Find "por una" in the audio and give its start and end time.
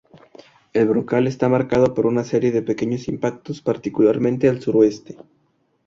1.93-2.23